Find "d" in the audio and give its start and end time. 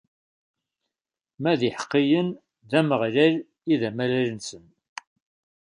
1.59-1.61, 2.69-2.71, 3.79-3.81